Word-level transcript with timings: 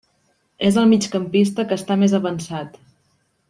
És 0.69 0.79
el 0.83 0.87
migcampista 0.93 1.67
que 1.73 1.79
està 1.81 2.01
més 2.05 2.19
avançat. 2.23 2.85